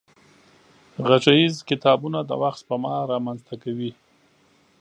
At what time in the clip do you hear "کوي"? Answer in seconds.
3.63-3.91